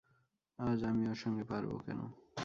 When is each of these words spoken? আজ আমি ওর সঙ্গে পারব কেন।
আজ 0.59 0.79
আমি 0.83 1.03
ওর 1.07 1.15
সঙ্গে 1.15 1.43
পারব 1.43 1.71
কেন। 1.85 1.99